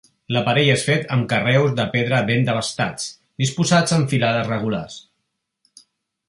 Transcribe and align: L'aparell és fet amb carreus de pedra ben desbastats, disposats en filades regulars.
L'aparell 0.35 0.69
és 0.75 0.85
fet 0.85 1.03
amb 1.15 1.27
carreus 1.33 1.75
de 1.79 1.85
pedra 1.95 2.21
ben 2.31 2.47
desbastats, 2.47 3.05
disposats 3.45 3.95
en 3.99 4.07
filades 4.15 4.51
regulars. 4.55 4.99